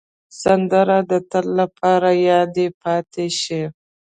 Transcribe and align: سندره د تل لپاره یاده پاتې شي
سندره 0.41 0.97
د 1.11 1.13
تل 1.29 1.45
لپاره 1.59 2.09
یاده 2.29 2.67
پاتې 2.81 3.25
شي 3.39 3.63